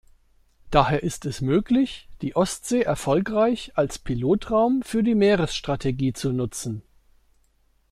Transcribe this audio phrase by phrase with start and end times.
[0.71, 6.81] Daher ist es möglich, die Ostsee erfolgreich als Pilotraum für die Meeresstrategie zu nutzen.